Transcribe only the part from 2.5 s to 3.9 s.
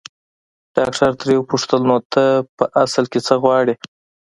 په اصل کې څه غواړې.